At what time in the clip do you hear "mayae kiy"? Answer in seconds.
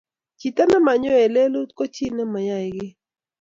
2.33-2.91